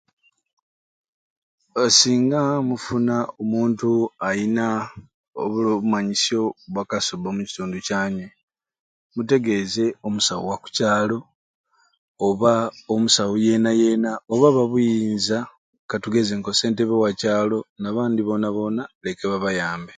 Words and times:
Eeh 1.81 1.91
singa 1.99 2.41
mufuna 2.69 3.15
omuntu 3.41 3.89
ayina 4.27 4.65
obulo 5.41 5.67
obumanyisyo 5.73 6.41
bwa 6.73 6.83
kasubba 6.91 7.27
omukitundu 7.29 7.77
kyanywe, 7.87 8.25
mutegeeze 9.15 9.85
omusawu 10.07 10.43
wakukyalo 10.51 11.17
oba 12.27 12.51
omusawo 12.93 13.33
yena 13.45 13.71
yena 13.81 14.11
oba 14.33 14.45
ababuyinza 14.49 15.37
katugeeze 15.89 16.33
nko 16.37 16.51
sentebe 16.59 16.93
wakukyalo 17.01 17.57
nabandj 17.81 18.17
bona 18.27 18.47
bona 18.55 18.83
leke 19.03 19.23
babayambe. 19.31 19.89